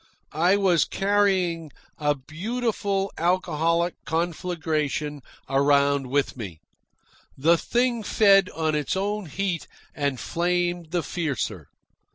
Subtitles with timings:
[0.33, 1.69] I was carrying
[1.99, 6.59] a beautiful alcoholic conflagration around with me.
[7.37, 11.69] The thing fed on its own heat and flamed the fiercer.